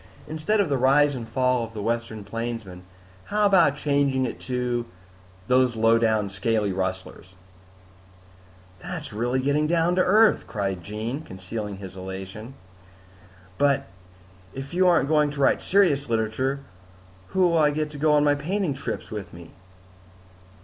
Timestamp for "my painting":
18.23-18.73